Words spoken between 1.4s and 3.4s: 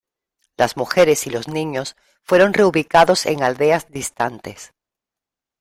niños fueron "reubicados"